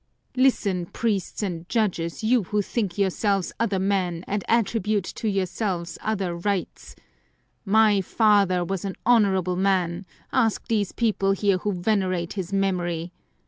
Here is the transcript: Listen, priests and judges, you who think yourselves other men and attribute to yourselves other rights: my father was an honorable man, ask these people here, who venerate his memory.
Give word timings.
Listen, 0.35 0.87
priests 0.87 1.43
and 1.43 1.69
judges, 1.69 2.23
you 2.23 2.41
who 2.45 2.63
think 2.63 2.97
yourselves 2.97 3.53
other 3.59 3.77
men 3.77 4.25
and 4.27 4.43
attribute 4.47 5.03
to 5.03 5.27
yourselves 5.29 5.99
other 6.01 6.35
rights: 6.35 6.95
my 7.65 8.01
father 8.01 8.63
was 8.65 8.83
an 8.83 8.95
honorable 9.05 9.55
man, 9.57 10.07
ask 10.33 10.67
these 10.67 10.91
people 10.91 11.33
here, 11.33 11.59
who 11.59 11.71
venerate 11.73 12.33
his 12.33 12.51
memory. 12.51 13.11